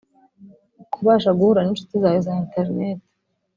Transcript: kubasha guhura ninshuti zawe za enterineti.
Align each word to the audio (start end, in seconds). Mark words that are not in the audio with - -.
kubasha 0.93 1.29
guhura 1.37 1.61
ninshuti 1.61 1.95
zawe 2.03 2.19
za 2.25 2.31
enterineti. 2.41 3.07